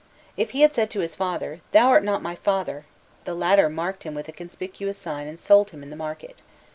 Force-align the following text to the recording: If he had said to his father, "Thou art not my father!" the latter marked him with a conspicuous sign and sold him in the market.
If 0.35 0.49
he 0.49 0.61
had 0.61 0.73
said 0.73 0.89
to 0.89 1.01
his 1.01 1.13
father, 1.13 1.61
"Thou 1.73 1.89
art 1.89 2.03
not 2.03 2.23
my 2.23 2.33
father!" 2.35 2.85
the 3.25 3.35
latter 3.35 3.69
marked 3.69 4.01
him 4.01 4.15
with 4.15 4.27
a 4.27 4.31
conspicuous 4.33 4.97
sign 4.97 5.27
and 5.27 5.39
sold 5.39 5.69
him 5.69 5.83
in 5.83 5.91
the 5.91 5.95
market. 5.95 6.41